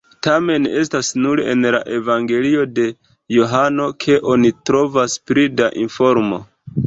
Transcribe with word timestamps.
Tamen, 0.25 0.63
estas 0.83 1.09
nur 1.25 1.41
en 1.51 1.67
la 1.75 1.81
Evangelio 1.97 2.63
de 2.79 2.87
Johano 3.37 3.87
ke 4.05 4.17
oni 4.37 4.53
trovas 4.71 5.19
pli 5.31 5.45
da 5.61 5.69
informo. 5.85 6.41